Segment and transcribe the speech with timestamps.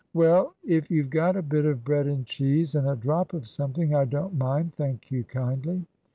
[0.15, 3.93] "Well, if you've got a bit of bread and cheese and a drop of something,
[3.93, 5.85] I don't mind, thank you kindly."